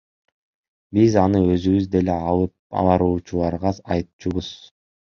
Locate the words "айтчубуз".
3.99-4.55